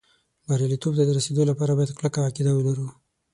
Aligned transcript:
بریالېتوب 0.47 0.93
ته 0.97 1.03
د 1.05 1.11
رسېدو 1.17 1.43
لپاره 1.51 1.71
باید 1.77 1.95
کلکه 1.97 2.19
عقیده 2.27 2.51
ولرو 2.55 2.87